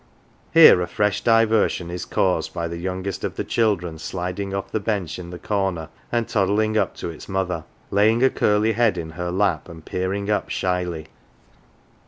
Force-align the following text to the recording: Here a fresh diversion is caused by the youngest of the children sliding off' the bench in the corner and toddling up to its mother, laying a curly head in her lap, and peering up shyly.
Here 0.51 0.81
a 0.81 0.87
fresh 0.87 1.21
diversion 1.23 1.91
is 1.91 2.05
caused 2.05 2.55
by 2.55 2.67
the 2.67 2.79
youngest 2.79 3.23
of 3.23 3.35
the 3.35 3.43
children 3.43 3.99
sliding 3.99 4.51
off' 4.51 4.71
the 4.71 4.79
bench 4.79 5.19
in 5.19 5.29
the 5.29 5.37
corner 5.37 5.89
and 6.11 6.27
toddling 6.27 6.75
up 6.75 6.95
to 6.95 7.11
its 7.11 7.29
mother, 7.29 7.65
laying 7.91 8.23
a 8.23 8.31
curly 8.31 8.71
head 8.71 8.97
in 8.97 9.11
her 9.11 9.29
lap, 9.29 9.69
and 9.69 9.85
peering 9.85 10.27
up 10.27 10.49
shyly. 10.49 11.09